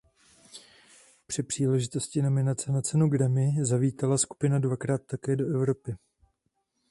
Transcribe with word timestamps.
Při 1.27 1.43
příležitosti 1.43 2.21
nominace 2.21 2.71
na 2.71 2.81
Cenu 2.81 3.09
Grammy 3.09 3.53
zavítala 3.65 4.17
skupina 4.17 4.59
dvakrát 4.59 5.01
také 5.05 5.35
do 5.35 5.47
Evropy. 5.57 5.95